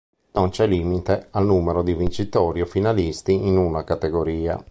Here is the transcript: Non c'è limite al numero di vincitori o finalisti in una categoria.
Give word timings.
Non 0.31 0.49
c'è 0.49 0.65
limite 0.65 1.27
al 1.29 1.45
numero 1.45 1.83
di 1.83 1.93
vincitori 1.93 2.61
o 2.61 2.65
finalisti 2.65 3.33
in 3.33 3.55
una 3.55 3.83
categoria. 3.83 4.59